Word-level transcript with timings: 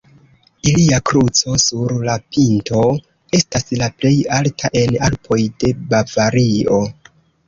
Ilia 0.69 0.99
kruco 1.09 1.51
sur 1.63 1.91
la 2.07 2.15
pinto 2.35 2.81
estas 3.39 3.67
la 3.81 3.89
plej 3.99 4.13
alta 4.39 4.71
en 4.81 4.97
Alpoj 5.09 5.37
de 5.65 5.71
Bavario. 5.93 6.81